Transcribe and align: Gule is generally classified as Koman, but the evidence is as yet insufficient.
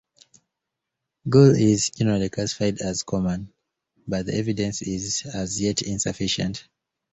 Gule 1.27 1.55
is 1.61 1.91
generally 1.91 2.29
classified 2.31 2.79
as 2.81 3.03
Koman, 3.03 3.49
but 4.07 4.25
the 4.25 4.33
evidence 4.33 4.81
is 4.81 5.27
as 5.31 5.61
yet 5.61 5.83
insufficient. 5.83 6.67